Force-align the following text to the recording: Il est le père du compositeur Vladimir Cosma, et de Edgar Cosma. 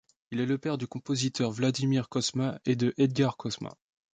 Il 0.31 0.39
est 0.39 0.47
le 0.47 0.57
père 0.57 0.79
du 0.79 0.87
compositeur 0.87 1.51
Vladimir 1.51 2.09
Cosma, 2.09 2.59
et 2.65 2.75
de 2.75 2.91
Edgar 2.97 3.37
Cosma. 3.37 3.75